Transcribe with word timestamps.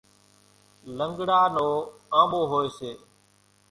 لنڳڙا 0.97 1.41
نو 1.55 1.67
آنٻو 2.19 2.41
هوئيَ 2.51 2.67
سي۔ 2.77 2.91